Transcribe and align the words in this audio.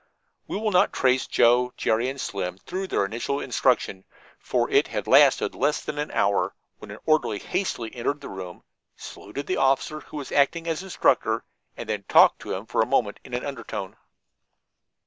We 0.47 0.57
will 0.57 0.71
not 0.71 0.91
trace 0.91 1.27
Joe, 1.27 1.73
Jerry 1.77 2.09
and 2.09 2.19
Slim 2.19 2.57
through 2.57 2.87
their 2.87 3.05
initial 3.05 3.39
instruction, 3.39 4.03
for 4.39 4.67
it 4.71 4.87
had 4.87 5.05
lasted 5.05 5.53
less 5.53 5.79
than 5.81 5.99
an 5.99 6.09
hour, 6.09 6.55
when 6.79 6.89
an 6.89 6.97
orderly 7.05 7.37
hastily 7.37 7.93
entered 7.95 8.19
the 8.21 8.27
room, 8.29 8.63
saluted 8.95 9.45
the 9.45 9.57
officer 9.57 9.99
who 9.99 10.17
was 10.17 10.31
acting 10.31 10.65
as 10.65 10.81
instructor, 10.81 11.45
and 11.77 11.87
then 11.87 12.05
talked 12.09 12.39
to 12.41 12.53
him 12.55 12.65
for 12.65 12.81
a 12.81 12.87
moment 12.87 13.19
in 13.23 13.35
an 13.35 13.45
undertone. 13.45 13.95